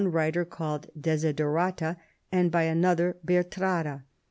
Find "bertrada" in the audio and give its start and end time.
3.23-4.01